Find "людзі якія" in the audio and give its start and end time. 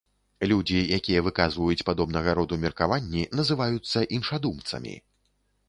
0.51-1.19